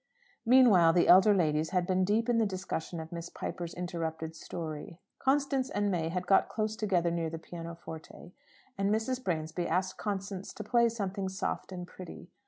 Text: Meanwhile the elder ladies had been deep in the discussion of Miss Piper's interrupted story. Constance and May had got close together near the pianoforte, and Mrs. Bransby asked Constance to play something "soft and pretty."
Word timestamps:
Meanwhile 0.47 0.93
the 0.93 1.07
elder 1.07 1.31
ladies 1.35 1.69
had 1.69 1.85
been 1.85 2.03
deep 2.03 2.27
in 2.27 2.39
the 2.39 2.45
discussion 2.47 2.99
of 2.99 3.11
Miss 3.11 3.29
Piper's 3.29 3.75
interrupted 3.75 4.35
story. 4.35 4.99
Constance 5.19 5.69
and 5.69 5.91
May 5.91 6.09
had 6.09 6.25
got 6.25 6.49
close 6.49 6.75
together 6.75 7.11
near 7.11 7.29
the 7.29 7.37
pianoforte, 7.37 8.31
and 8.79 8.89
Mrs. 8.89 9.23
Bransby 9.23 9.67
asked 9.67 9.97
Constance 9.99 10.53
to 10.53 10.63
play 10.63 10.89
something 10.89 11.29
"soft 11.29 11.71
and 11.71 11.85
pretty." 11.85 12.31